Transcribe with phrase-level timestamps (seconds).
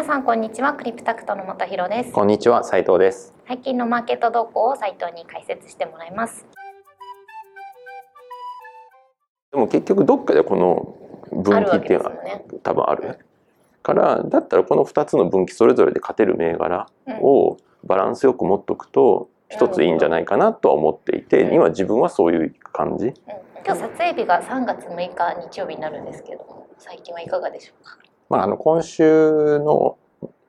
[0.00, 0.72] 皆さんこんにちは。
[0.72, 2.12] クリプタクトの本博です。
[2.12, 3.34] こんにちは斉藤です。
[3.46, 6.46] 最近のマーケット動向を斉藤に解説してもらいます。
[9.52, 13.18] でも結局どっかでこの分岐っていうのは、ね、多分ある
[13.82, 16.86] からだったらこの2つの分岐それぞれで勝てる銘柄
[17.20, 23.12] をバランスよく持っとくと一ついいんじゃないかなとは思っていて、うん、今自分はそういう感じ、うん、
[23.66, 28.09] 今日撮影日が3月6日日曜日になるんですけど最近はいかがでしょうか？
[28.30, 29.98] まあ、あの今週の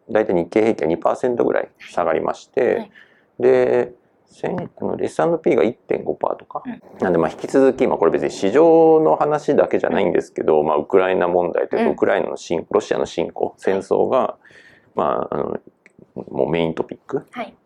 [0.09, 2.91] 大体日経平均は2%ぐらい下がりまして、はい、
[3.39, 3.93] で
[4.79, 6.03] あの S&P が1.5%
[6.37, 14.37] とか、うん、なんでまあ引き続き、まあ、これ別に市場の話だけじゃないんですけど、まあ、ウクライナ問題というか、ウクライナの侵ロシアの侵攻戦争が、
[14.95, 15.59] まあ、あの
[16.15, 17.25] もうメイントピック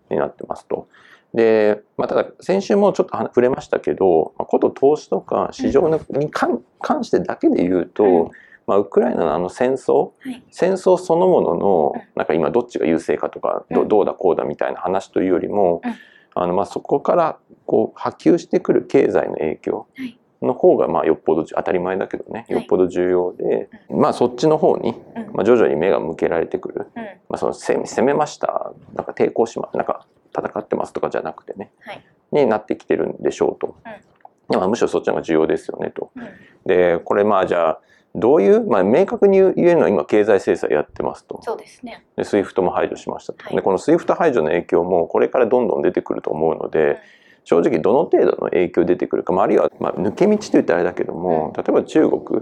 [0.10, 0.88] になってますと。
[1.34, 8.32] で、まあ、ただ先週もちょっと触れましたけど、まあ、こと投資とか市場に関してだけで言うと、
[8.68, 15.82] まあ、ウクライナのあの戦争、はい、戦争そのもののなんか今どっちが優勢かとか、どどうだこうだみたいな話というよりも、
[16.34, 19.88] あのまあそこからこう波及してくる経済の影響
[20.42, 22.46] の方がまあよっぽど当たり前だけどね。
[22.50, 24.96] よっぽど重要で、まあそっちの方に、
[25.34, 26.88] まあ、徐々に目が向けられてくる、
[27.30, 28.72] まあ、その攻めました。
[28.94, 30.06] なんか抵抗しまなんか
[30.38, 33.76] 戦ってますとかじゃなくてね、はい、になってきてるんでしょうと。
[34.48, 36.12] まあ、むしろそっちの方が重要ですよねと。
[36.66, 37.80] でこれまあじゃあ
[38.16, 41.40] どういう、まあ、明確に言えるのは今経済制裁やってますと。
[41.44, 42.06] そうですね。
[42.16, 43.44] で、 SWIFT も排除しましたと。
[43.44, 46.98] はい、で、この SWIFT 排除の影響もこれからどんどん出てくると思うので、うん、
[47.44, 52.42] 正直どの程度の影響出てくるか、まあ、あるいは、まあ、抜け道といったらあれだけども、うん、例えば中国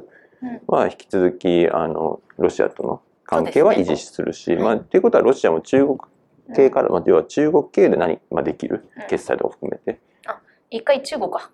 [0.67, 5.97] は引き続き、あの、ロシアとの関係は維持するし、ね、まあ、っていうことはロシアも中国
[6.55, 9.99] 系から、まあ、要は中国系で何、まあ、できる、決済とか含めて。
[10.27, 11.49] あ、一回中国は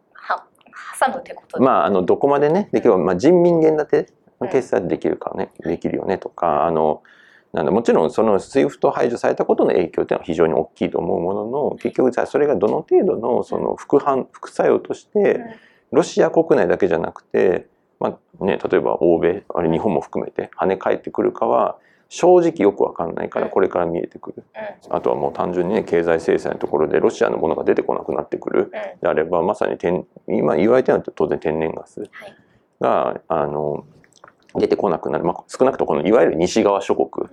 [0.99, 4.13] 挟むってことまあ、あの、どこまでね、できれば、まあ、人民元建て
[4.52, 7.03] 決済できるかね、できるよねとか、あの、
[7.53, 15.39] なんだもちろんその SWIFT 排除されたことの影響っていうのは非常に大きいと思うものの結局じゃあそれがどの程度のその副反副作用として
[15.91, 17.66] ロシア国内だけじゃなくて、
[18.00, 21.78] まあね、例えば欧米あれ日本も含めて跳ね返ってくるかは
[22.09, 24.44] 正直よく分かんないからこれから見えてくる、
[24.90, 28.72] あとはもう単純にね経済制裁のところでロシアのものが出てこなくなってくる
[29.02, 32.09] であればまさに天今言われてるのは当然天然ガス
[32.81, 33.86] が、あの
[34.56, 37.28] 出てこなくなる、まあ、少なくともこのいわゆる西側諸国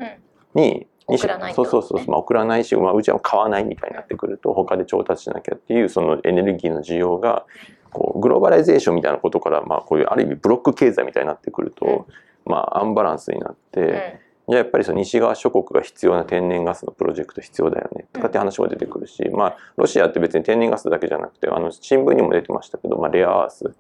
[0.55, 7.47] に、うん、そうそうそう、まあ、送らないし、まあ、うちは買わないみたいになってくると他で調達しなきゃっていうそのエネルギーの需要が
[7.93, 12.07] こうグローバライゼーションみたいなことから、まあ、こういうある意味ブロック経済みたいになってくると、
[12.45, 14.26] うん、まあ、アンバランスになって。
[14.49, 18.07] じゃあやっぱりその西側諸国が必要な天然ガスのプロジェクト必要だよね。
[18.13, 23.75] とかって話も出てくるし、まあロシアって別に天然ガスだけじゃなくてあの新聞にも出てましたけど、まあ、レアアース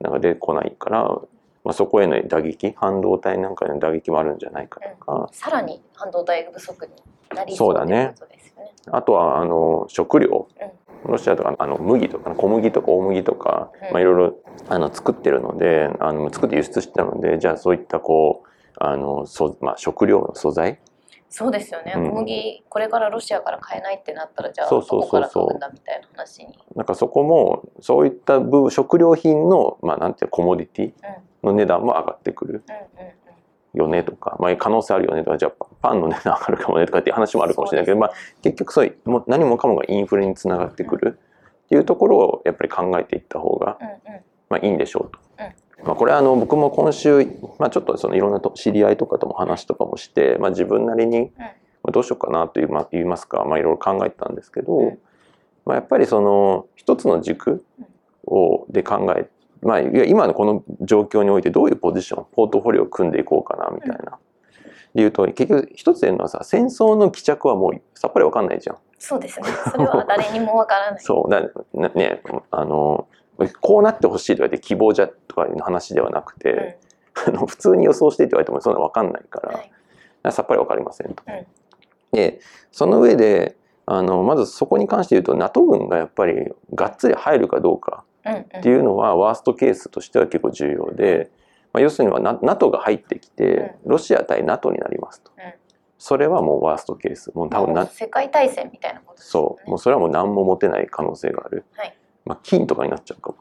[0.00, 1.20] なんか出てこないから
[1.64, 6.92] まあ、そこへの打撃半導体なんかへの打撃もあるんじゃないかとか、うん、さらに半導体不足に
[7.34, 8.14] なりそうだね、ね、
[8.90, 10.48] あとはあの食料、
[11.04, 18.48] うん、ロシアとかあの麦とか小麦とか大麦とか、うん、まあ、いろいろあの作ってるのであの作って輸出してたのでじゃあそういったこう
[18.80, 20.80] あのそ、まあ、食料の素材？
[21.28, 26.58] そうですよね、小麦これからロシアから買えないってなったらじゃあどこから買うんだみたいな話に。
[26.74, 30.92] なんかそこもそういった部分食料品のまあなんていうコモディティ？
[31.46, 32.64] の値段も上がってくる。
[33.72, 41.20] よねとか、まあ、可能性あるよねとかじゃあパンの値段上がるかもねとかっていう話もあるかもしれないけど、まあ、結局そうもう何もかもがインフレにつながってくる
[41.66, 43.78] っていうところをやっぱり考えていった方が、
[44.48, 45.20] まあ、いいんでしょうと。
[45.84, 47.26] まあ、これはあの僕も今週、
[47.58, 51.32] まあ、ちょっとそのいろんなと知り合いとかとも話とかもして、まあ、自分なりに
[51.92, 54.96] どうしようかなという、まあ、言いますか、まあ、いろいろ考えてたんですけど、
[55.64, 57.64] まあ、やっぱりその一つの軸
[58.26, 59.28] をで考え
[59.62, 64.18] まあ、今のこの状況においてどういうポジションポートフォリオを組んでいこうかなみたいな。
[64.94, 68.76] でいうと結局一つ言えるのはさ戦争の帰着はもうさっぱり分かんないじゃん。
[68.98, 69.46] そうですね。
[69.70, 71.00] それは誰にも分からない。
[71.00, 71.42] そうだ
[71.90, 73.06] ねあの
[73.60, 76.78] こうなってほしいと言われて希望じゃとかいう話ではなくて、
[77.14, 81.22] 普通に予想してって言われてもそんな分かんないから、はい、さっぱり分かりませんと。
[81.26, 81.46] うん、
[82.12, 82.40] で
[82.72, 83.56] その上で
[83.86, 91.30] あのまずそこに関して言うと NATO 軍がやっぱりがっつり入るかどうかっていうのはワーストケースとしては結構重要で、
[91.72, 95.32] まあ、要するには NATO が入ってきてロシア対 NATO になりますと。
[95.98, 97.30] それはもうワーストケース。
[97.34, 99.68] もう多分な世界大戦みたいなこと、ね、そう。
[99.68, 101.94] もうそれはもう何も持てない可能性がある、はい、
[102.30, 103.34] まあ、金とかになっちゃうか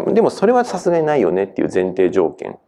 [0.00, 0.12] も。
[0.14, 2.58] でもそれはさすがにないよねっていう前提条件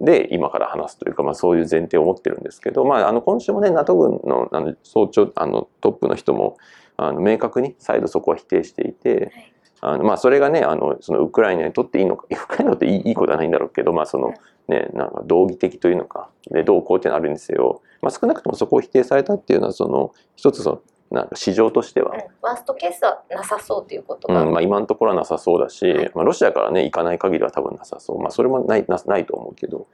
[0.00, 6.58] で今から話すというか、まあ、そういう前提を持ってるんですけど、まあ、あの今週もね NATO 軍のあの総長あのトップの人も
[6.96, 9.32] あの明確に再度そこは否定していて、
[9.80, 14.34] あのまあそれがねあのそのウクライナにとっていいのか ウクライナにとっていいいいことはないんだろうけど、まあ、その
[14.68, 20.80] ね、なんか道義的というのかでどうこうっていうのあるんですよ、まあ、少なくともそこを否定されたっていうのはその一つその
[21.10, 24.52] なんか市場としては、うん、ワーストケースはなさそうということが、うん。
[24.52, 29.86] まあ、今のところはなさそうだし、はい、まあ、ロシアからね行かない限りは多分なさそう、まあ、それもないなないと思うけど。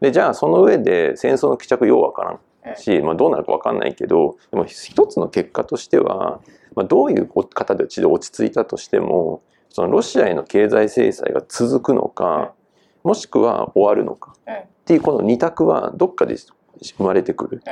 [0.00, 6.40] でじゃあその上で戦争の帰着ようわからんし、まあ、どうなるかわかんないけどでも一つの結果としては、
[6.74, 9.42] まあ、どういう方で落ち着いたとしても
[9.76, 12.54] そのロシアへの経済制裁が続くのか、
[13.04, 17.62] もしくは終わるのか、っていうこの二択はどっかで生まれてくる。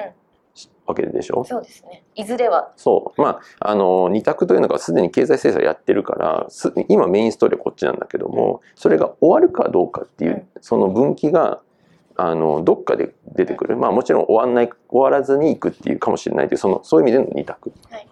[0.87, 1.45] わけでしょ？
[1.45, 2.05] そうですね。
[2.15, 2.73] いずれは。
[2.77, 3.21] そう。
[3.21, 6.47] まああの二択というのがすでに経済制裁やってるから
[6.89, 11.61] 今メインストーリーはこっちなんだけどもそれが終わるかどうかっていう、その分岐が
[12.17, 18.07] あのどっかで出てくる、まあもちろん終わんない終わらずにいくっていうかもしれないというそのそういう意味での二択、はい、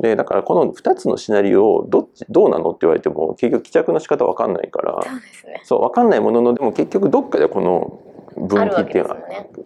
[0.00, 5.60] でだからこの2つのシナリオをどっちどうなのって言われても結局帰着の仕方分かんないからそうですね。
[5.64, 8.00] そう分かんないもののでも結局どっかでこの
[8.36, 9.16] 分岐っていうのは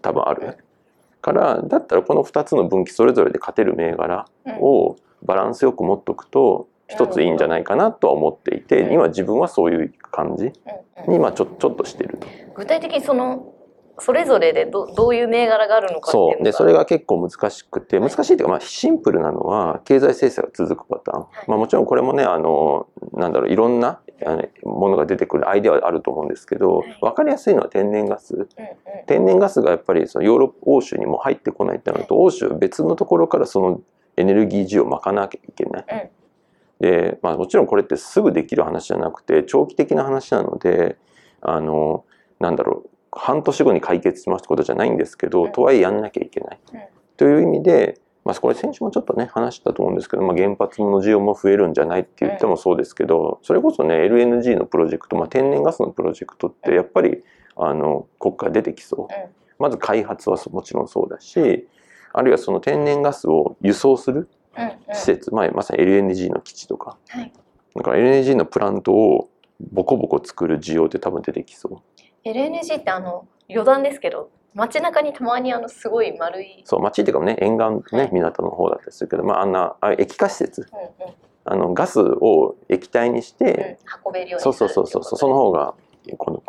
[0.02, 0.58] 多分ある。
[1.26, 4.26] からだったらこの2つの分岐それぞれで勝てる銘柄
[4.61, 4.94] を
[5.25, 10.52] バランスよく持っとくと一ついいんじゃないかなとは思っていて、今自分はそういう感じ
[11.08, 12.28] に今ちょちょっとしてると。
[12.55, 13.52] 具体的にその
[13.99, 16.44] それぞれでどどういう銘柄があるのかそう。
[16.44, 24.00] でそれが結構難しくて難しいというか、まあ、シンプルなのは経済制裁が続くパターン、はい、まあ、もちろんこれもねあのなんだろういろんな
[24.64, 28.48] ものが出てくるアイデアはあると思うんですけど、はい、分かりやすいのは天然ガス、
[29.06, 33.80] 天然ガスがやっぱりそのヨーロッパ欧州にも入ってこないってなると、欧州は別のところからその
[34.16, 36.12] エネルギー需要を賄わなきゃいけない。
[36.80, 36.88] うん。
[36.90, 40.98] で、まあ、もちろんこれってすぐできる話じゃなくて長期的な話なので
[41.40, 42.04] あの
[42.38, 46.60] なんだろう半年後に解決しますってことじゃないんですけど、うん、とはいえやんなきゃいけない。
[46.74, 46.80] うん、
[47.16, 57.23] という意味で、まあ、これ先週もちょっとね話したと思うんですけど、まあ、原発の需要も増えるんじゃないって言ってもそうですけど、それこそね LNG のプロジェクト、まあ、天然ガスのプロジェクトってやっぱり
[57.56, 59.37] あの国家出てきそう。
[59.58, 61.67] まず開発はもちろんそうだし
[62.12, 64.28] あるいはその天然ガスを輸送する
[64.93, 67.32] 施設、まあ、まさに LNG の基地とか、はい、
[67.75, 69.31] だから LNG のプラントを
[69.73, 72.28] ボコボコ作る需要って多分出てきそう。
[72.28, 81.14] LNG ってあの余談ですけど街中にたまにあのすごい丸いそう街っていうかね沿岸ね、はい、港の方だったりするけど、まあ、あんなあ液化施設、うんうん、
[81.44, 85.74] あのガスを液体にして、うん、運べるようにそうそうそうそうその方が
[86.16, 86.42] この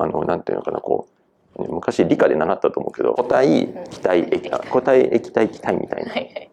[0.00, 1.08] あのなんていうのかなこ
[1.56, 6.12] う昔理科で習ったと思うけど固体気体液体固体液体気体みたいな。
[6.12, 6.50] はいはい。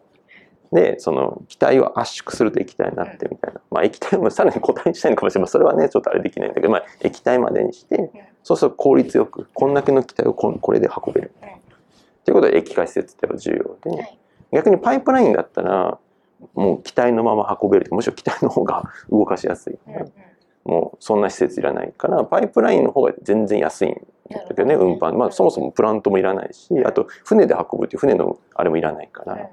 [0.72, 5.50] でその気体を圧縮すると液体になってみたいな、まあ、液体もさらに固体にしたいのかもしれない。
[5.50, 8.10] それはねちょっとあれできないんだけど、まあ、液体までにして
[8.42, 11.32] そうすると効率よくこんだけの気体をこれで運べる。
[12.24, 13.50] ということで液化施設って重
[13.84, 14.18] 要で、
[14.52, 15.98] 逆にパイプラインだったら
[16.54, 19.78] もう気体のまま運べるむしろ気体の方が動かしやすい、
[20.64, 23.94] もうそんな施設いらないからパイプラインの方が全然安いん
[24.30, 29.50] だけどね運搬、まあ、そもそもプラントもいらないしあと船で運ぶっていう船のあれもいらないから。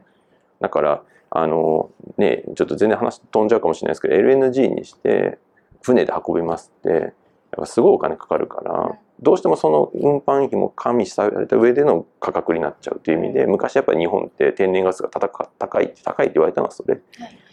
[0.59, 5.37] だからあのねちょっと全然話飛んじゃうかもしれないですけど LNG にして
[5.81, 7.13] 船で運びますって
[7.57, 15.27] ぱすごいお金かかるからどうしてもその運搬費も加味された上での価格になっちゃうという意味で昔やっぱり日本って天然ガスが高
[15.59, 16.99] 高い高いって言われたのはそれ、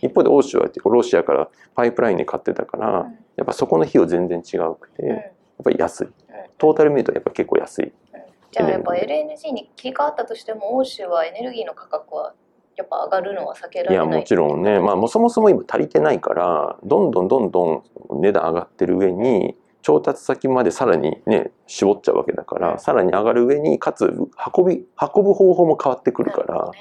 [0.03, 5.21] 一方で欧州はロシアからパイプラインで買ってたから、やっぱそこの費用全然違うくて、やっ
[5.65, 6.09] ぱり安い。
[6.59, 7.93] トータル見るとやっぱ結構安い。
[8.53, 12.33] じゃあやっぱ LNG に切り替わったとしても欧州はエネルギーの価格は
[12.77, 17.83] やっぱ上がるのは避けられないいやもちろんね、まあ、もそもそも今足りてないからどんどんどんどん
[18.21, 19.57] 値段上がってる上に
[19.87, 26.73] 調達先までさらにね絞っちゃうわけだから、うん、さらに上がる上にかつ運び運ぶ方法も変わってくるから,、だか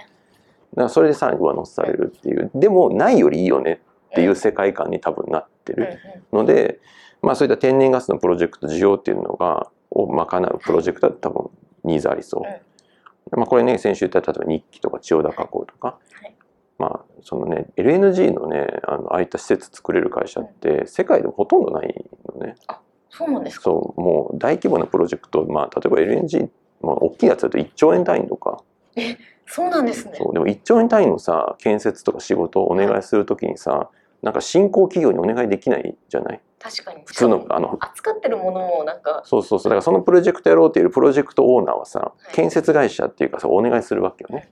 [0.76, 6.00] らそれでさらに上乗せされるっていう、でもないよりいいよねっていう世界観に多分なってる
[6.34, 6.80] ので、
[7.22, 11.52] まあそういった天然ガスのプロジェクト需要っていうのがを賄うプロジェクトは多分
[11.84, 13.38] ニーズありそう。
[13.38, 16.36] まあ、これね先週言った例えば日記とか千代田加工とか、はい、
[16.80, 21.94] まあそのね LNG のねあのああいった施設作れる会社って世界でもほとんどない
[22.34, 22.56] のね。
[22.66, 22.82] あ
[23.18, 23.64] そうなんですか？
[23.64, 26.50] そうもう大規模なプロジェクト、まあ、例えば LNG、
[26.82, 28.62] まあ、大きいやつだと1兆円単位とか。
[28.96, 29.18] え
[29.48, 30.14] そうなんですね。
[30.18, 33.88] そうでも1兆円単位のさ建設とか仕事をお願いするときにさ、はい。
[34.26, 36.42] なんか新興企業にお願いできないじゃない？
[36.60, 37.04] 確かに。
[37.06, 39.70] 普通のあの扱ってるものもなんかそうそうそう。
[39.70, 44.50] だからそのプロジェクトやろうっていうプロジェクトオーナーはさ、はい、建設会社っていうかさお願いするわけよね。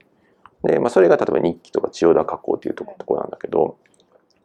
[0.62, 3.78] で、まあ、それが例えば日記とか千代田加工っていうところなんだけど、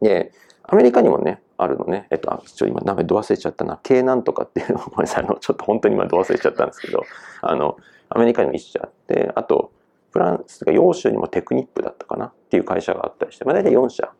[0.00, 0.32] で
[0.64, 2.06] アメリカにもねあるのね。
[2.10, 3.78] えっとあちょ今名前ど忘れちゃったな。
[3.82, 4.78] 京南とかっていうの。
[4.90, 5.24] ごめんなさい。
[5.24, 7.04] あのちょっと本当に今ど忘れちゃったんですけど。
[7.42, 7.76] あの
[8.10, 9.72] アメリカにも一社あってあと
[10.10, 14.12] フランスが欧州にもテクニップだったかなっていう会社があったりして、まあ、大体4社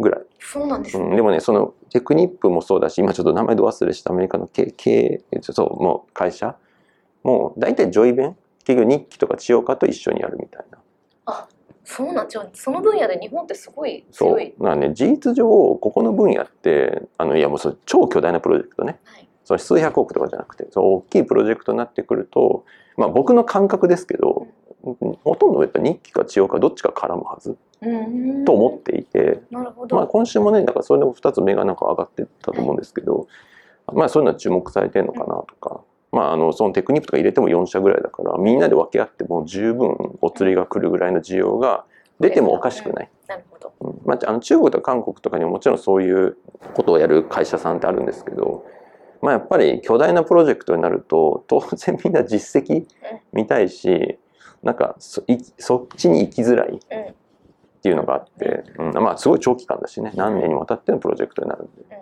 [0.00, 0.22] ぐらい。
[0.40, 6.56] そうなんですね、うん、でもねそのテクニップもそうだし今ちょっと名前ど忘れしたアメリカの経経そうもう会社
[7.22, 11.46] もう大体ジョイベン結局日揮とか千代化と一緒にやるみたいな
[11.84, 14.36] そうなんじゃあその分野で日本ってすごいそう。
[14.36, 14.54] 強い。
[14.58, 19.00] だからね事実上ここの分野ってあのいやもうそれ超巨大なプロジェクトね。
[19.04, 19.28] はい。
[19.44, 22.64] その数百億とかじゃなくてそう大きいプロジェクトになってくると、
[22.96, 24.46] まあ、僕の感覚ですけど、
[24.82, 27.56] ほとんどやっぱ日記か千代かどっちか絡むはず。
[27.80, 28.44] うん。
[28.44, 29.96] と思っていて、なるほど。
[29.96, 33.26] まあ、今週もねだからそれでも2つ目がなんか上がってったと思うんですけど、
[33.92, 35.80] まあ、そういうのは注目されてるのかなとか、
[36.12, 41.86] まあ、あのそのテクニックとか入れても4社ぐらいだからみんなで分け合っても十分お釣りが来るぐらいの需要が
[42.20, 43.10] 出てもおかしくない。
[43.26, 43.72] なるほど。
[43.80, 44.00] うん。
[44.04, 46.36] まあ、あの中国とか韓国とかにももちろんそういう
[46.74, 48.66] ことをやる会社さんってあるんですけど、
[49.22, 52.86] まあ、やっぱり巨大なプロジェクトになると当然みんな実績
[53.32, 54.18] 見たいし
[54.62, 56.78] なんかそっちに行きづらいっ
[57.82, 58.92] ていうのがあって、うん。
[58.92, 60.12] まあすごい長期間だしね。
[60.14, 62.01] 何年にわたってのプロジェクトになるんで、うん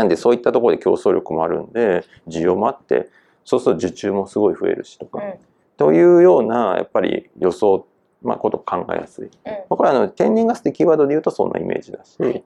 [0.00, 3.10] なんでそういったところで競争力もあるんで需要もあって
[3.44, 5.34] そうすると受注もすごい増えるしとか、うん。
[5.76, 7.86] というようなやっぱり予想、
[8.22, 9.24] まあ、ことを考えやすい。
[9.26, 9.30] うん。
[9.44, 12.42] まあ、これはあの天然ガスってキーワードで言うとそんなイメージだし、はい。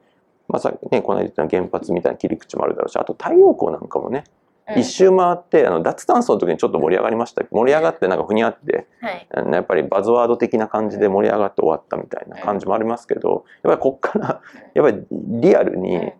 [0.49, 4.25] まあさっきねこの間言った原発みたいな切り口もあるだろうしあと太陽光なんかもね、
[4.68, 4.80] うん。
[4.80, 9.28] 一周回ってあの脱炭素の時にちょっと盛り上がりました盛り上がってなんかふにゃってはい。
[9.52, 14.40] やっぱりバズワード的な感じで盛り上がって終わったみたいな感じもありますけどやっぱりこっから
[14.75, 16.12] やっぱりリアルにうん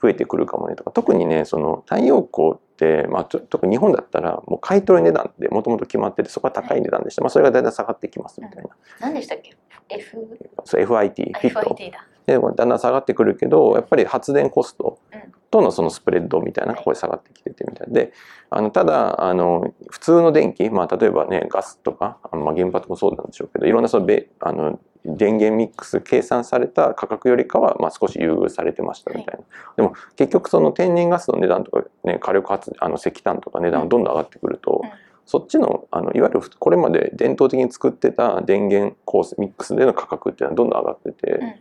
[0.00, 0.90] 増えてくるかもねとか。
[0.90, 9.56] 特にねその太陽光って、まあ、ちょ特に日本だったらもう買い取り値段ってもともと決まっててそこは高い値段でした、まあ、それがだんだん下がってきますみたいな、何でしたっけ
[9.88, 10.16] ?F、
[10.64, 12.06] そう FIT FIT だ。
[12.26, 18.12] でだんだん下がってくるけどやっぱり発電コストうんとのそのスプレッドみたいなのがこれ下がってきててみたいで。
[18.52, 29.44] あのただあの普通の電気、まあ、例えばねガスとかあのまあ原発もそうなんでしょうけどいろんなそのべあの電源ミックス計算された価格よりかはまあ少し優遇されてましたみたいな、
[29.76, 34.90] でも結局その天然ガスの値段とか、ね、火力発あの石炭とか値段がどんどん上がってくると、うん
[35.30, 41.48] そっちのあのいわゆるこれまで伝統的に作ってた電源構成ミックスでの価格っていうのはどんどん上がってて、うん。
[41.50, 41.56] ひ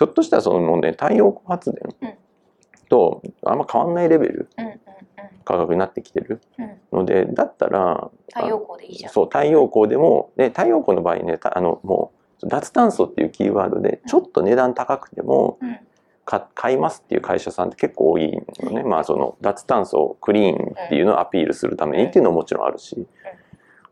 [0.00, 2.14] ょっとしたらそのもうね太陽光発電うん。
[2.88, 4.48] とあんま変わんないレベル
[5.44, 7.00] 価格になってきてるうん。
[7.00, 9.12] のでだったら太陽光でいいじゃん。
[9.12, 15.58] そう太陽光でも、ね、太陽光の場合ねたあのもう脱炭素っていうキーワードでちょっと値段高くても
[16.54, 23.06] 買いますっていう会社さんって結構多いのね、まあその脱炭素クリーンっていうのをアピールするためにっていうのももちろんあるし。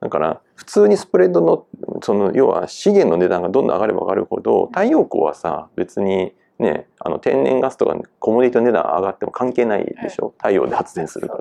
[0.00, 1.64] だから普通にスプレッドの
[2.02, 10.34] その要は資源の値段がどんどん上がれば上がるほど太陽光はさ別にねあの天然ガスとかコモディティの値段上がっても関係ないでしょ。
[10.38, 11.38] 太陽で発電するか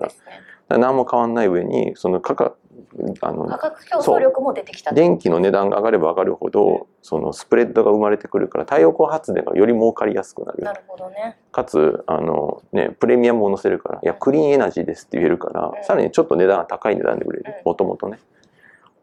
[0.69, 2.55] ら何も変わんない上にその価格
[3.21, 4.93] あの価格競争力も出てきた。
[4.93, 10.63] 電気の値段が上がれば上がるほどそのスプレッドが生まれてくるから太陽光発電がより儲かりやすくなる。
[10.63, 11.37] なるほどね。
[11.51, 15.83] かつあの、ね、プレミアムを乗せるから「いやクリーンエナジーです」って言えるから、うん。
[15.83, 17.45] さらにちょっと値段が高い値段で売れる。
[17.47, 17.53] うん。
[17.65, 18.19] もともとね。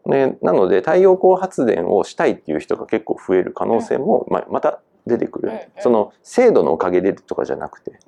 [0.07, 5.61] でなので太陽光発電をしたいっていう人が結構増える可能性も、まあ、また出てくる、うんうん。
[5.81, 7.99] その制度のおかげでとかじゃなくてね。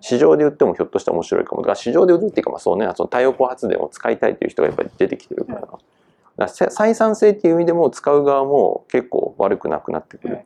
[0.00, 5.64] 市場で売ってもひょっとしたら面白いかもだから市場で売るっていうかまあそうねその太陽光発電を使いたいっていう人がやっぱり出てきてるから,、うん。
[5.64, 5.78] だか
[6.36, 10.38] らせ採算性っていう意味でも使う側も結構悪くなくなってくうんる、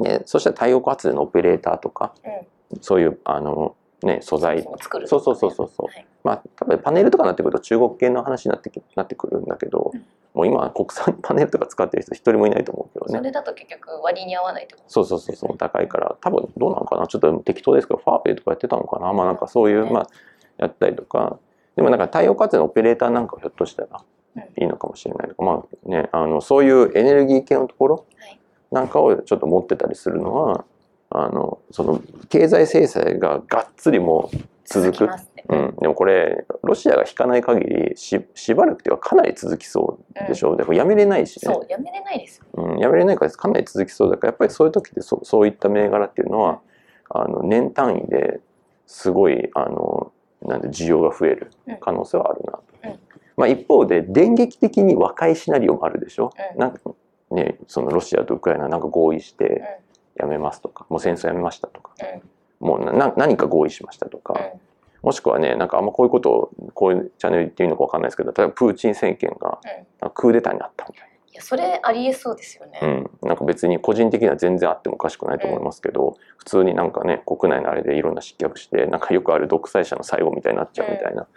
[0.00, 2.80] でそしたら太陽光発電のオペレーターとかうん。
[2.80, 4.42] そういうあの、ね、素うん。
[4.42, 6.06] 材そう作るそうそうそうそうはい。
[6.22, 10.04] まあ多分パネルとかになってくると中国系の話になってきなってくるんだけど、うん
[10.40, 13.18] もう今は国産パネルとか使ってる人一人もいないと思うけどね。
[13.18, 14.88] それだと結局割に合わないってこと？
[14.88, 15.58] そうそうそうそう。
[15.58, 17.06] 高いから多分どうなのかな。
[17.06, 19.12] ちょっと適当ですけどファーペイとかやってたのかな。
[19.12, 20.06] まあなんかそういう、ねまあ
[20.56, 21.38] やったりとか。
[21.76, 24.02] でもなんか太陽活動のオペレーターなんかはひょっとしたら
[24.56, 28.06] いいのかもしれないとか、まあねあのそういうエネルギー系のところ？
[28.18, 28.38] はい。
[28.70, 30.64] なんかをちょっと持ってたりするのは
[31.10, 34.36] あのその経済制裁ががっつりもう
[34.70, 35.10] 続く。
[35.48, 40.54] うん、でもこれロシアが引かない限りししばらくてはかなり続きそうでしょ？
[40.54, 41.52] う、でもやめれないしね。
[41.52, 42.44] そう、やめれないですよ。
[42.52, 46.60] うん、やめれないからかなり続きそうだからやっぱりそういう時ってそそういった銘柄っていうのは
[47.08, 48.40] あの年単位で
[48.86, 50.12] すごいあの
[50.42, 51.50] なんで需要が増える
[51.80, 52.98] 可能性はあるなと、うん。
[53.36, 56.60] まあ、一方で電撃的に和解シナリオもあるでしょ、うん。
[56.60, 56.78] なんか
[57.32, 59.80] ねそのロシアとウクライナなんか合意して
[60.14, 61.90] やめますとかもう戦争やめましたとか。
[61.98, 62.22] うん
[62.60, 64.60] もうなな何か合意しましたとか、うん
[65.02, 69.58] もしくはねなんかあんまこういうことをこういうチャンネル言っていいのか分かんないですけど例えばプーチン政権が
[70.02, 72.78] うんクーデターになったみたいいやそれありえそうですよね。
[72.82, 81.28] な、うん、なんか別に個人的には全然あってもおかしくないと思いますけど、普通になんかね国内のあれでいろんな失脚してなんかよくある独裁者の最後みたいになっちゃうみたいな。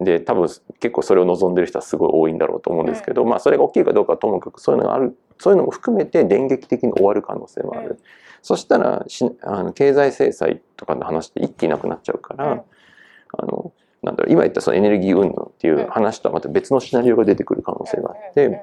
[0.00, 0.48] で多分
[0.80, 7.98] 結構それを望んでる人はすごい多いんだろうと思うんですけど、まあそれが起きるかどうかはともかくそういうのがあるそういうのも含めて電撃的に終わる可能性もある、うん
[8.46, 12.60] そしたらしあの経済制裁とかの話って一気になくなっちゃうから、うん。
[13.38, 13.72] あの
[14.04, 18.62] なんだろう今言ったそのエネルギー運動っていう話とはまた別のシナリオが出てくる可能性があって、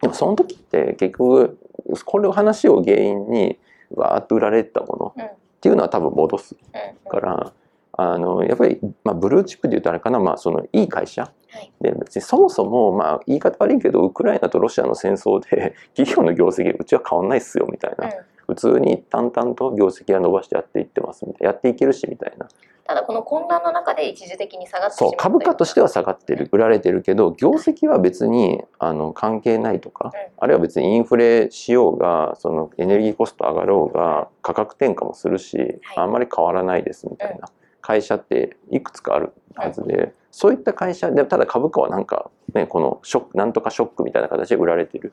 [0.00, 1.58] でもその時って結局
[2.06, 3.58] これを話を原因に
[3.90, 5.30] わーっと売られてたものっ
[5.60, 7.52] ていうのは多分戻すうんから、
[7.92, 11.70] あのやっぱり、まあ、ブルーチップで言うとあれかな、まあ、そのいい会社はい。
[11.82, 18.12] で別にそもそも、まあ、言い方悪いけどウクライナとロシアの戦争で 企業の業績うちは変わんないっすよみたいな、うん
[18.48, 21.52] 普通に淡々と業績は伸ばしてやっていってますみたいな。
[21.52, 22.48] やっていけるしみたいな。
[22.86, 30.20] ただこの混乱の中で一時的に下がってしまそう株価としてはは下がってる売られてるけど業績は別にあの関係ないとか、うん。
[30.38, 35.58] あるいは別にインフレしようがそのエネルギーコスト上がろうが価格転嫁もするし、
[35.94, 37.50] あんまり変わらないですみたいな。
[37.82, 45.12] 会社っていくつかあるはずで、そういった会社でただ株価はなんか、ね、このショックなんとかショックみたいな形で売られてる。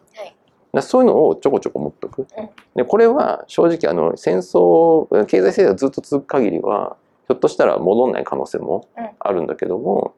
[0.75, 2.27] はいだそういうのをちょこちょこ持っとく。
[2.37, 2.49] うん。
[2.75, 9.09] でこれは正直あの戦争経済制裁がずっと続く限りはひょっとしたら戻んない可能性もうん。
[9.19, 10.13] あるんだけども、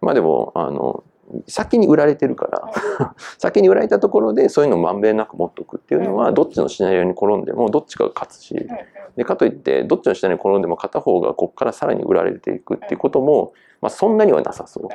[0.00, 1.04] まあでもあの
[1.46, 2.72] 先に売られてるから、
[3.38, 8.68] 先に売られたところでそういうのをまんべんなく持っとくっていうのは、どっちのシナリオに転んでもどっちかが勝つし、
[9.16, 14.88] でかといってどっちのシナリオに転んでも片方がここからさらに売られていくっていうことも、まあ、そんなにはなさそう。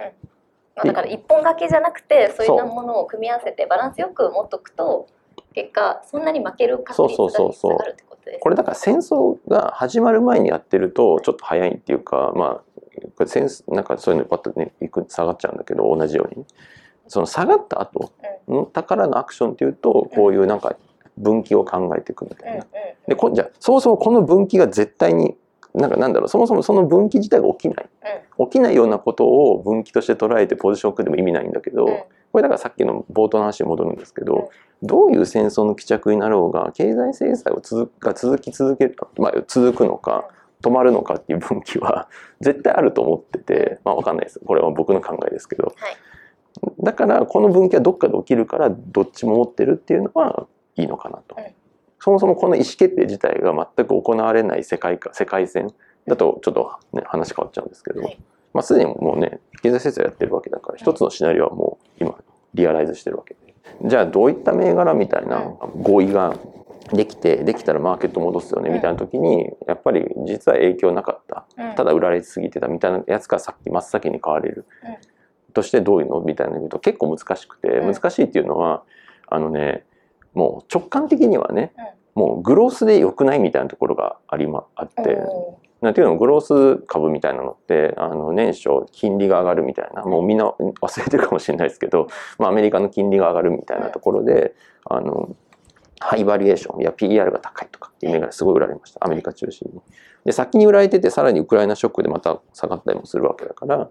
[0.75, 5.07] まあ、だから一本掛けじゃなくてそういったものを組み合わせてバランスよく持っとくと
[5.53, 12.61] 結果そんなに負ける確率が下がるってことですこれだから戦争が始まる前にやってるとちょっと早いっていうかまあ
[13.67, 16.45] なんかそういうのパッとねいく下がっちゃうんだけど同じように。
[17.07, 18.11] その下がった後
[18.47, 20.75] の宝のアクションっていうとこういうなんか
[21.17, 22.65] 分岐を考えていくみたいな。
[23.07, 25.35] でこじゃあそもそもこの分岐が絶対に
[25.73, 27.89] なんかなんだろうそもそもその分岐自体が起きない。
[28.39, 32.03] 起きないようなことを分岐として捉えてポジションを組んでも意味ないんだけど、うん。
[32.31, 34.49] これだからさっきの冒頭の話に戻るんですけど、
[34.81, 40.27] どういう戦争の帰着になろうが経済制裁を続が続き続ける、まあ、続くのか
[40.61, 42.09] 止まるのかっていう分岐は
[42.41, 44.39] 絶対あると思ってて、まあ、分かんないです。
[44.39, 45.95] これは僕の考えですけど、はい。
[46.83, 51.35] だからこの分岐はどっかで起きるからどっちも持ってるっていうのはいいのかなと。
[52.03, 55.73] うんそもそもこの意思決定自体が全く行われない世界か世界線
[56.05, 58.19] だとちょっと、ね、話変わっちゃうんですけど、はい。
[58.53, 62.15] まあ、すでにもうね経済制裁やってるわけだから一つのシナリオはもう今
[62.53, 63.39] リアライズしてるわけで。
[63.85, 65.39] じゃあどういった銘柄みたいな
[65.81, 66.35] 合意が
[66.91, 71.45] できてできたらマーケット戻すよねみたいな時にやっぱり実は影響なかった。
[71.57, 71.75] うん。
[71.75, 74.65] ただ売られすぎてたみたいなやつがさっき真っ先に買われる。
[74.83, 75.53] うん。
[75.53, 76.19] としてどういうの？
[76.19, 77.93] みたいなの言うと結構難しくてうん。
[77.93, 78.83] 難しいっていうのは
[79.27, 79.85] あのね
[80.33, 81.73] もう直感的にはね
[82.15, 85.15] もうグロースで良くないみたいなところがありまあって。
[85.27, 90.03] おなんていうのグロース株みたいなのってあの年初金利が上がるみたいな。
[90.03, 90.45] もうみんな
[90.81, 92.07] 忘れてるかもしれないですけど、
[92.39, 94.55] まあ、アメリカの金利が上がるみたいなところで
[94.89, 95.35] あの
[95.99, 99.05] ハイバリエーションいや PER が高いとかっていう銘柄すごい売られました。
[99.05, 99.81] アメリカ中心に。
[100.23, 103.89] で先に売られててさらにウクライナショックでまた下がったりもするわけだから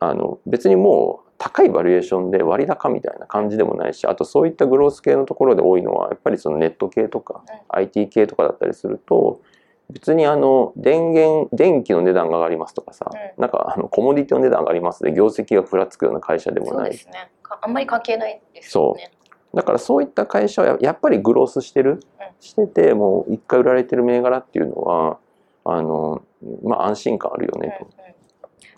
[0.00, 9.42] あの別にもう高いバリエーションで割高みたいな感じでもないしあとそういったグロース系のところで多いのはやっぱりそのネット系とか IT 系とかだったりすると
[9.90, 16.74] 別にあの電源電気の値段が上がりますとかさ、うなんかあのコモディティの値段上がりますで業績がふらつくような会社でもない。
[16.74, 17.30] そうですね。
[17.42, 19.10] かあんまり関係ないですよね。
[19.52, 22.00] だからそういった会社はややっぱりグロースしてる、
[22.40, 25.18] しててもう一回売られてる銘柄っていうのは
[25.66, 26.22] あの
[26.62, 27.86] まあ安心感あるよねと。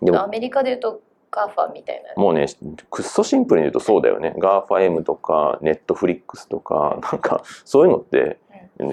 [0.04, 0.22] でもうん。
[0.22, 1.02] うんアメリカでいうと
[1.36, 2.20] GAFA みたいな。
[2.20, 2.46] もうね
[2.90, 4.34] くっそシンプルに言うとそうだよね。
[4.38, 8.38] GAFAM とかネットフリックスとか なんかそういうのって、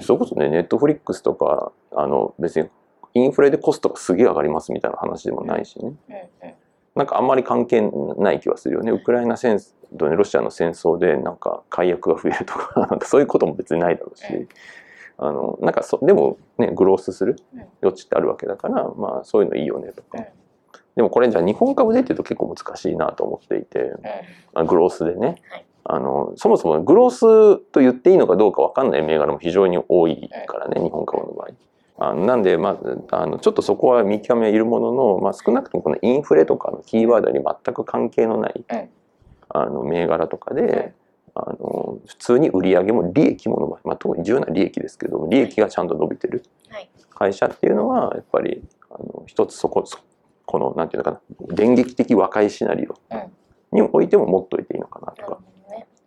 [0.02, 2.68] それこそねネットフリックスとかあの別に
[3.14, 5.94] インフレでコストがすげえ上がりますみたいな話でもないしね。
[6.10, 6.54] うんうん。
[6.94, 7.80] なんかあんまり関係
[8.18, 8.92] ない気はするよね。
[8.92, 14.48] ウクライナ戦争とねロシアの戦争でなんか解約が増えるとか なんかそういうことも別にないだろうし、うん。
[15.16, 17.64] あのなんかそでもねグロースするうん。
[17.82, 20.24] 余地ってあるわけだからまあそういうのいいよねとか、うん
[20.96, 23.80] でもこれじゃあ日本株でっていうと結構難しいなと思っていて。
[23.80, 24.00] うん。
[24.54, 25.64] あグロースでね、はい。
[25.84, 31.48] あのそもそもグロースと言っていいのかどうか分かんない銘柄も非常に多いからね、日本株の場合。
[31.96, 32.78] あのなんで、ま
[33.10, 38.88] あ、あのちょっとそこは見極めはいるものの、まあ、少なくともこのインフレとかのキーワードに全く関係のない、うん。
[39.48, 40.92] あの銘柄とかで、
[41.34, 46.42] あの普通に売り上げも利益も伸ばまあ、特に重要な利益ですけども利益がちゃんと伸びてる。
[46.70, 46.88] はい。
[47.10, 50.02] 会社っていうのはやっぱりあの一つそこそこ
[50.58, 52.94] のなんていうのかな電撃的和解シナリオ
[53.72, 55.38] においても持っといていいのかなとか。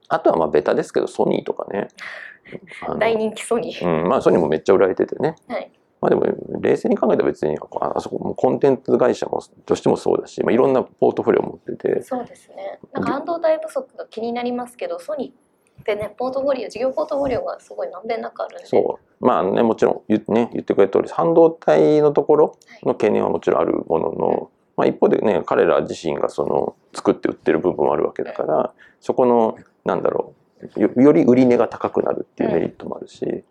[0.10, 1.90] あとはまあベタですけどソニーとかね。
[2.98, 4.04] 大人気ソニー。
[4.04, 5.36] うん、まあソニーもめっちゃ売られててね。
[5.48, 5.70] はい。
[6.00, 6.26] まあでも
[6.62, 12.80] 冷静に考えたら別にああそこもコンテンツ会社もとしてもそうだし、まあ、いろんなポートフォリオを持ってて、そうですね。
[12.94, 15.47] なんか半導体不足が気になりますけどソニー
[15.86, 18.66] でねポートフォリオ事業ポートフォリオがすごいまんべんなくあるんで。
[18.66, 19.26] そう。
[19.26, 30.34] まあねもちろん言,、ね、言ってくれた通り半導体のところの懸念はもちろんあるものの、まあ、一方でね彼ら自身がその作って売ってる部分もあるわけだからそこのなんだろ
[30.76, 33.44] うよより売り値が高くなるっていうメリットもあるし、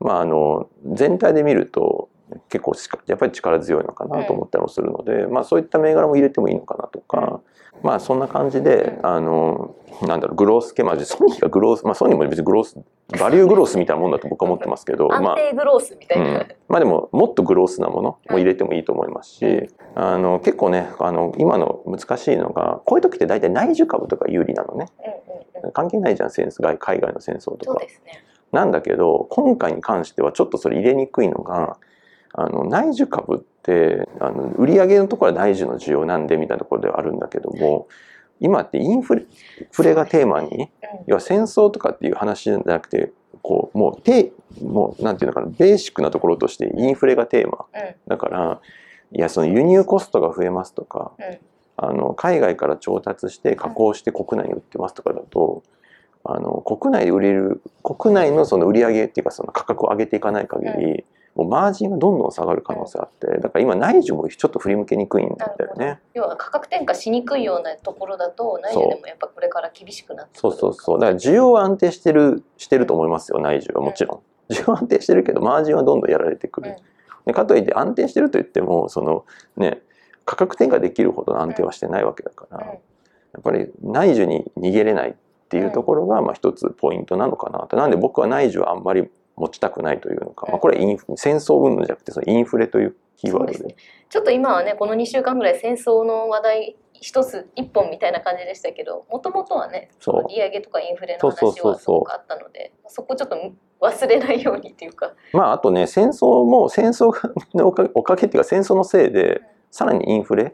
[0.00, 2.07] まああの全体で見ると
[2.48, 2.72] 結構
[3.06, 7.40] やっぱり力強いのかなと思ったりもするので、まあそういった銘柄も入れてもいいのかなとか、
[7.82, 12.76] まあそんな感じで、あのなんだろうグロース系まあソニーがグロースまあソニーも別にグロース
[13.18, 24.86] バリューグロースみたいなもんだと僕は思ってますけど安定グロースみたいな、まあ、うん、まあでももっとグロースなものも入れてもいいと思いますし、あの結構ねあの今の難しいのがこういう時って大体内需株とか有利なのね、
[25.72, 27.80] 関係ないじゃん戦争海外の戦争とか。
[27.80, 27.88] ね、
[28.52, 31.78] なんだけど今回に関してはちょっとそれ入れにくいのが
[32.34, 37.88] あの内需株ってあの売上のところは内需の需要なんでみたいなところではあるんだけども
[38.40, 39.26] 今ってインフレ
[39.70, 40.70] フレがテーマに、
[41.06, 43.12] 要は戦争とかっていう話じゃなくて
[43.42, 47.66] こうもうてもうなんていうのかなベーシックなところとしてインフレがテーマ、
[48.06, 48.60] だから
[49.12, 51.12] いやその輸入コストが増えますとか、
[51.76, 55.62] あの海外から調達して加工して国内に売ってますとかだと、
[56.24, 61.04] あの国内で売れる国内のその売り上げっていうかその価格を上げていかない限り、
[61.38, 66.00] もうマージンがどんどん下がる可能性あってだから今内需もちょっと振り向けにくいんだよね。
[66.12, 70.98] 要は価格転嫁しにくいようなところだと内需でもやっぱこれから厳しくなってそうそうそう。
[70.98, 73.82] だから需要は安定してるしてると思いますよ内需は。
[73.82, 76.76] もちろん、需要安定してるけどマージンはどんどんやられてくる、
[77.24, 79.24] でかといって安定してると言ってもその
[79.56, 79.80] ね
[80.24, 82.72] 価格転嫁できるほどの安定はしてないわけだから、や
[83.38, 85.14] っぱり内需に逃げれないっ
[85.48, 87.76] ていうところがまあ一つポイントなのかなと。
[87.76, 93.76] なんで僕は内需はあんまり持ちたくないというのか、まあ、これはイン戦争云々じゃなくてそのインフレというキーワードで、ね、
[94.08, 99.90] ちょっと今はねこの2週間ぐらい戦争の話題一つ一本みたいな感じでしたけどもともとはね
[100.28, 103.36] 利上げとかインフレの話はすごくあったのでそこちょっと
[103.80, 105.14] 忘れないようにっていうか。
[105.32, 107.12] まああとね戦争も戦争
[107.54, 110.52] の おかおかげっていうか戦争のせいでさらにインフレ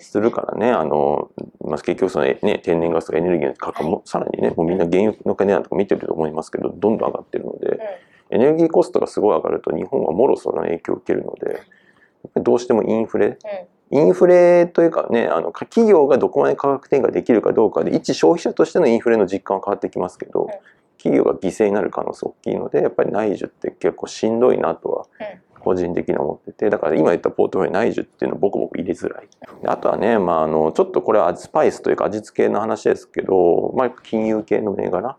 [0.00, 7.80] するからね、あの、まあ、結局その、ね、天然ガスとかエネルギーの価格もさらにね、もうみんな原油の金なんとか見てると思いますけど、どんどん上がってるので、
[8.30, 11.62] エネルギーコストがすごい上がると日本はもろその影響を受けるので
[12.40, 13.38] どうしてもインフレ、
[13.90, 20.48] インフレというかねあの企業がどこまで価格転嫁できるかどうかで一消費者としてのインフレの実感は変わってきますけど、
[21.04, 25.06] 企業が犠牲になる可能性大きいのでやっぱり内需って結構しんどいなとは
[25.60, 29.28] 個人的に思っててだから今言ったポートフォリオ内需っていうのを僕も入れづらい。
[29.66, 35.16] あとはね、まあ、あのちょっとこれはスパイスというか味付けの話ですけど、まあ、金融系の銘柄、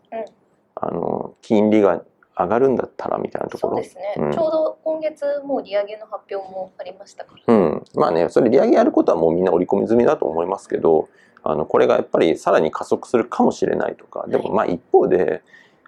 [0.76, 2.04] あの金利が
[2.38, 3.78] 上がるんだったらみたいなところ。
[3.78, 11.08] そうですね、うん、ちょうど今月もう利上げの発表もありましたから、うん、まあねそれ利上げやることはもうみんな織り込み済みだと思いますけど
[11.44, 14.26] あのこれがやっぱりさらに加速するかもしれないとか。
[14.28, 15.44] でもまあ一方で、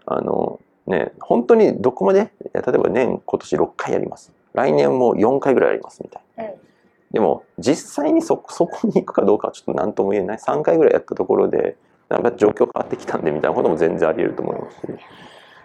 [0.06, 4.32] あのね本当にどこまで例えば年今年6回やります。
[4.54, 6.52] 来年も4回ぐらいやりますみたいな、うん、
[7.12, 10.38] でも実際にそそこに行くかどうかはちょっと何とも言えない。
[10.38, 11.76] 3回ぐらいやったところで
[12.10, 14.84] なんか状況変わってきたんでみたいなことも全然あり得ると思いますし。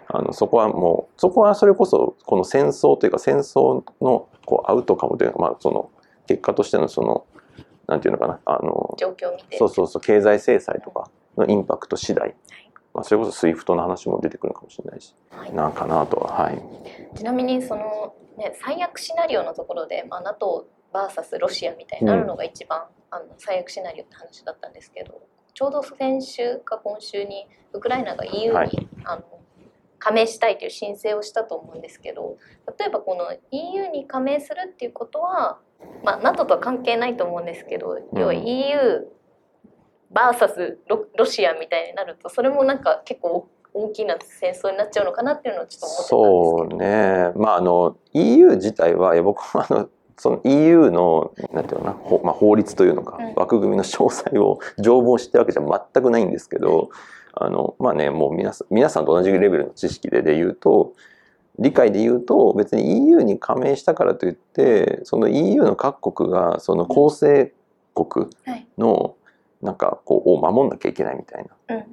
[0.07, 5.89] あのそこはもうそこはそれこそこの戦争というか戦争のこうアウトカムというか、まあ、その
[6.27, 7.25] 結果としてのその
[7.87, 9.57] なんていうのかなあの状況を見て。
[9.57, 12.35] そうそうそう経済制裁とかのインパクト次第、はい、
[12.93, 16.61] まあ、それこそ SWIFT の話も出てくるかもしれないし、はい、なんかなとははい。
[17.15, 22.85] ちなみにその、ね、最悪シナリオのところで、まあ、NATO VS ロシアみたいになるのが一番、うん、
[23.17, 25.21] あの最悪シナリオって話だったんですけど
[25.53, 29.23] ちょうど先週か今週にウクライナが EU に、はい、あの
[30.03, 32.37] 加盟したいという申請をしたと思うんですけど
[32.77, 35.59] 例えばこの EU に加盟するっていうことは、
[36.03, 39.07] まあ、NATO とは関係ないと思うんですけど、要は EU
[40.11, 40.77] バーサス
[41.17, 47.41] ロシアみたいになるとそれもなんか結構大きな戦争になっちゃうのかなっていうのをちょっと思ってたんですそうね。
[47.41, 56.89] まああの EU 自体は僕はあのその EU のなんていうのな、まあ、法律というのか、枠組みの詳細を条文してるわけじゃ全くないんですけど、
[57.33, 60.93] あのまあねもう皆さん皆さんと同じレベルの知識でで言うと
[61.59, 67.53] 理解で言うと別に EU に加盟したからといってその EU の各国がその構成
[67.93, 68.27] 国
[68.77, 69.15] の
[69.61, 71.85] なんかこうを守んなきゃいけないみたいな、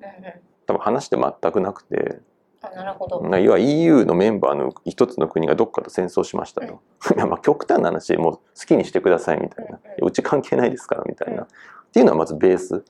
[0.67, 2.21] 多分話って全くなくて。
[2.63, 3.39] なるほど。
[3.39, 11.47] 要は EU のメンバーの一つの国がどっかと戦争しましたと、うん、 まあ極端な話もう好きにしてくださいみたいな、うん、うち関係ないですからみたいな、うん、っ
[11.91, 12.85] ていうのはまずベース、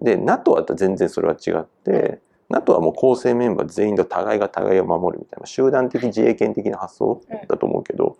[0.00, 8.16] で NATO は全然それは違って NATO はもう構成メンバー全員で互いが互いを守るみたいな集団的自衛権的な発想だと思うけど、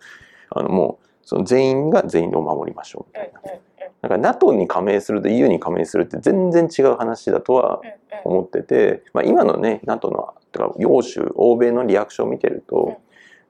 [0.51, 3.41] あのもうその全員が全員を守りましょうみたいな。
[4.01, 7.81] だから NATO に加盟すると EU に加盟するって全然違う話だとは
[8.23, 13.01] 思ってて、まあ、今のね NATO のとか欧州欧米のリアクションを見てると、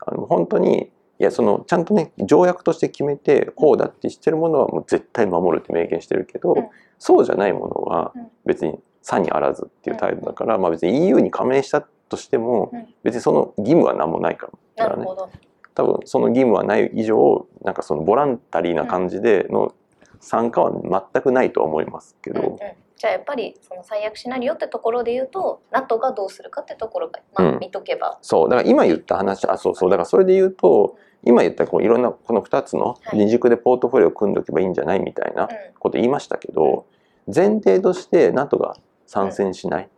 [0.06, 0.90] あの本当に
[1.20, 6.70] いやそのちゃんとね条約として決めてこうだってしてるものはもう絶対守るって明言してるけど、うん。
[6.98, 8.14] そうじゃないものは
[8.46, 12.88] 別に差にあらずっていう態度だから、まあ、別に EU に加盟したとしてもうん。
[13.04, 15.06] 別にその義務は何もないからだからね。
[15.06, 15.30] なるほど。
[15.76, 19.74] 多分その義務はない以上なんかそのボランタリーな感じでの
[20.22, 20.72] 参加は
[21.14, 22.58] 全くないとは思いますけど、うんうん。
[22.58, 27.60] じゃあやっぱりその最悪シナリオってところで言うと NATO がどうするかってところが、まあうん。
[27.60, 28.50] 見とけば、そう。
[28.50, 29.90] だから今言った話あそうそう。
[29.90, 33.18] だからそれで言うと今言ったこういろんなこの2つのはい。
[33.18, 35.50] 二軸でポートフォリオを組んでおけばいいんじゃないみたいなうん。
[35.80, 36.86] こと言いましたけど
[37.34, 39.90] 前提として NATO が参戦しない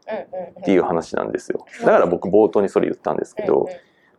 [0.60, 1.66] っていう話なんですよ。
[1.82, 3.70] だから僕冒頭にそれ言ったんですけど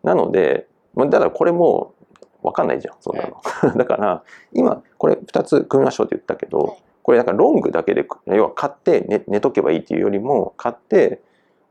[0.02, 1.94] なのでまあだからこれも
[2.42, 3.40] 分かんないじゃんそんなの。
[3.76, 6.82] だから今これ2つ組みましょうって言ったけど、はい。
[7.02, 11.20] これだからロングだけで要は買って寝寝とけばいいっていうよりも買って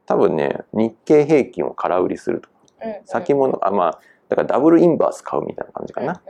[0.05, 2.49] 多分ね日経平均を空売りすると。
[3.05, 3.99] 先物あまあ
[4.31, 6.21] だからダブルインバース買うみたいな感じかな、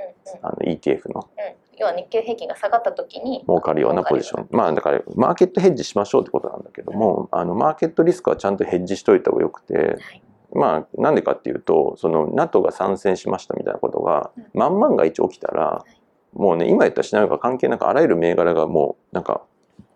[0.41, 1.29] あの ETF の。
[1.37, 1.77] うん。
[1.77, 4.47] 要は日経平均が下がった時に儲かるようなポジション。
[4.49, 14.59] まあだからマーケットヘッジしましょうってことなんだけども、あのマーケットリスクはちゃんとヘッジしといた方がよくて、はいまあなんでかっていうとその NATO が参戦しましたみたいなことが、うん。
[14.59, 15.85] 万々が一起きたら、
[16.33, 19.43] もうね今言ったシナリオが関係なくあらゆる銘柄がもうなんか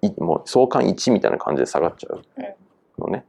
[0.04, 2.22] いもう相関1みたいな感じで下がっちゃう
[3.00, 3.26] のね、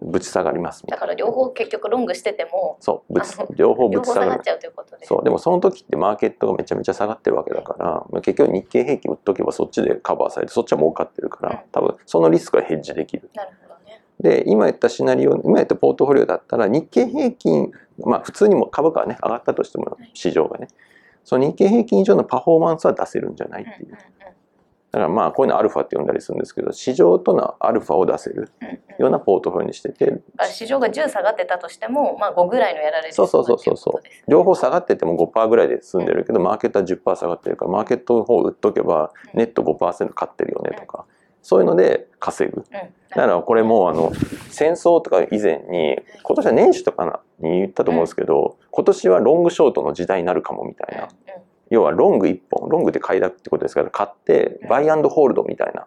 [0.00, 11.58] ぶち下がりますだから両方結局ロングしててもそうぶち両方ぶ両ち下がっちゃうということそうでもその時ってマーケットがめちゃめちゃ下がってるわけだからまあ結局日経平均売っとけばそっちでカバーされてそっちは儲かってるから、うん。
[11.72, 13.30] 多分そのリスクはヘッジできる。
[13.34, 14.02] なるほどね。
[14.20, 20.10] で今言ったシナリオ今言ったポートフォリオだったら日経平均まあ普通にも株価はね上がったとしてもはい。
[20.14, 20.68] 市場がね。
[21.24, 23.88] その日経平均以上のパフォーマンスは出せるんじゃないっていう。
[23.88, 23.98] うんうん
[24.90, 28.78] だからまあこういうのアルファって呼んだりするんですけど市場とのアルファを出せるうんうん。
[28.98, 34.30] ようなポートフォリオにしててだから市場が10下がってたとしても、まあ、5ぐらいのやられるそうそうそうそうそう。
[34.30, 41.04] 両方下がってても5%ぐらいで済んでるけどマーケットは10%下がってるからマーケットの方を売っとけばネット5%買ってるよねとか
[41.42, 42.60] そういうので稼ぐ。
[42.60, 42.64] うん。
[42.72, 42.82] だ
[43.14, 44.12] からこれもうあの
[44.50, 51.08] 戦争とか以前に今年は年始とかに言ったと思うんですけど今年はロングショートの時代になるかもみたいな
[51.70, 55.86] 要はロング1本ロングで買いだってことですから買ってバイアンドホールドみたいな。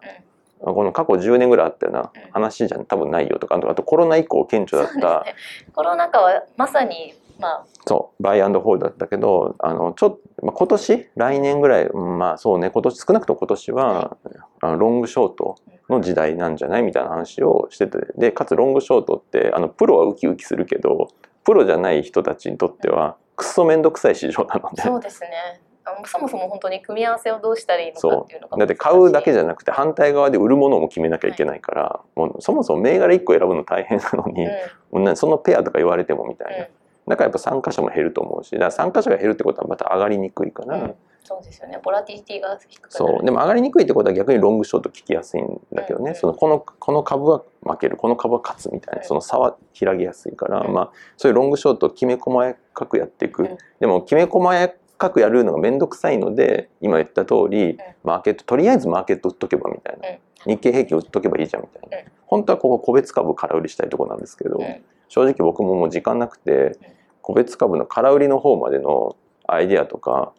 [0.64, 5.24] この過去10年ぐらいあったような話じゃ多分ないよとかあとあとコロナ以降顕著だった。
[5.24, 5.34] ね。
[5.74, 11.08] コロナ禍はまさにまあそうバイアンドホールドだったけどあのちょまあ、今年？
[11.16, 11.86] 来年ぐらい？
[11.86, 12.70] うんまあそうね。
[12.70, 14.16] 今年少なくとも今年は、
[14.60, 15.56] あのロングショート
[15.88, 17.98] の時代なんじゃないみたいな話をしてて。
[18.16, 21.08] でかつロングショートってあのプロはウキウキするけど
[21.42, 24.82] プロじゃない人たちにとってはくっそ面倒くさい市場なので。
[24.82, 25.60] そうですね
[26.06, 28.58] そもそも本当に組み合わせをどうしたらいいのかそっていうのがう。
[28.60, 36.66] だって買うだけじゃゃなくて反対側で売るものも決めなきゃいけないから、もうそもそも銘柄1個選ぶの大変なのに、もうなそのペアとか言われてもみたいな、
[37.08, 40.82] だからやっぱ参加者も減ると思うしだから参加者が減るってことはまた上がりにくいから、うん。
[40.82, 41.78] うんそうですよね。
[41.80, 42.92] ボラティリティが低くなる。
[42.92, 43.24] そう。
[43.24, 47.96] でも上がりにくいってことは逆にロングショート聞きやすいんだけどね、うんそのこのこの株は負ける。
[47.96, 49.02] この株は勝つみたいな。
[49.02, 49.06] うん。
[49.06, 50.72] その差は開きやすいから、うん。
[50.72, 53.58] まあそういうロングショートをきめ細かくやっていく、うん。
[53.78, 60.52] でもきめ細かくやるのが面倒くさいので今言った通り、マーケットとりあえずマーケット売っとけばみたいな、うん。
[60.54, 62.12] 日経平均売っとけばいいじゃんみたいな、うん。
[62.26, 64.82] 本当はここ個別株空売りしたいところなんですけど、うん。
[65.08, 66.78] 正直僕ももう時間なくて
[67.20, 70.32] 個別株の空売りの方までのアイデアとか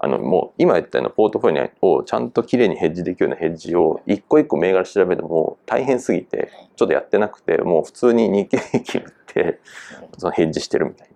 [0.00, 9.60] あのもう今言ったようなポートフォリオをちゃんときれいにヘッジできるようなヘッジを一個一個銘柄調べるのも大変すぎてちょっとやってなくてもう普通に日経平均売って
[10.18, 11.06] そのヘッジしてるみたいな。
[11.06, 11.07] うん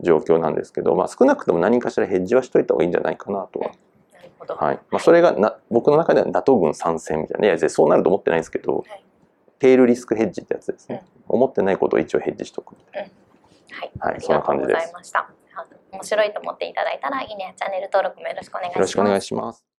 [0.00, 3.70] 状況なんですけど、まあ、少なくとも何かしらヘッジはしといた方がいいんじゃないかなとは、
[4.12, 4.54] なるほど。
[4.54, 4.80] はい。
[4.90, 9.04] まあ、それがな僕の中では NATO 軍参戦みたいないやそうなると思ってないんですけど、はい。
[9.58, 13.10] テールリスクヘッジってやつですね、思ってないことを一応ヘッジしとくみたい
[13.70, 13.90] はい。
[13.98, 14.92] な、はい、そんな感じです。
[15.92, 18.76] 面白いと思っていただいたらいいねチャンネル登録もよろしくお願いします。
[18.76, 19.75] よろしくお願いします